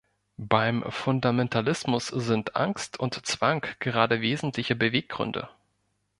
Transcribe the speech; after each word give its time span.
Beim 0.39 0.83
Fundamentalismus 0.91 2.07
sind 2.07 2.55
Angst 2.55 2.99
und 2.99 3.23
Zwang 3.27 3.63
gerade 3.77 4.19
wesentliche 4.21 4.75
Beweggründe. 4.75 5.47